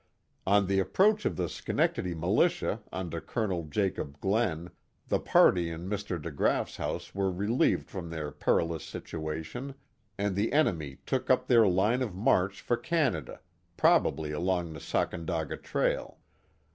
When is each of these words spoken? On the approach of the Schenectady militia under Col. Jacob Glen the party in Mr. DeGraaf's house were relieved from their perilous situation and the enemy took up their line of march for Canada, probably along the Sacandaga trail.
On 0.47 0.65
the 0.65 0.79
approach 0.79 1.25
of 1.25 1.35
the 1.35 1.47
Schenectady 1.47 2.15
militia 2.15 2.81
under 2.91 3.21
Col. 3.21 3.65
Jacob 3.65 4.19
Glen 4.19 4.71
the 5.09 5.19
party 5.19 5.69
in 5.69 5.87
Mr. 5.87 6.19
DeGraaf's 6.19 6.77
house 6.77 7.13
were 7.13 7.31
relieved 7.31 7.87
from 7.87 8.09
their 8.09 8.31
perilous 8.31 8.83
situation 8.83 9.75
and 10.17 10.35
the 10.35 10.53
enemy 10.53 10.97
took 11.05 11.29
up 11.29 11.45
their 11.45 11.67
line 11.67 12.01
of 12.01 12.15
march 12.15 12.61
for 12.61 12.77
Canada, 12.77 13.41
probably 13.77 14.31
along 14.31 14.73
the 14.73 14.79
Sacandaga 14.79 15.57
trail. 15.61 16.17